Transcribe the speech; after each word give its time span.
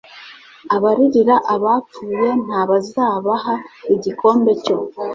abaririra 0.75 1.35
abapfuye 1.53 2.27
nta 2.45 2.61
bazabaha 2.69 3.53
igikombe 3.95 4.51
cyo 4.63 4.77